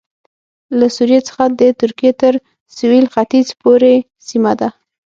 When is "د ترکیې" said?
1.59-2.11